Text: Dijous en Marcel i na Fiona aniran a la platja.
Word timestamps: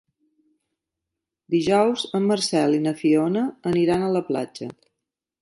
Dijous 1.55 2.05
en 2.21 2.25
Marcel 2.31 2.79
i 2.79 2.81
na 2.87 2.95
Fiona 3.03 3.45
aniran 3.75 4.09
a 4.09 4.11
la 4.19 4.27
platja. 4.33 4.73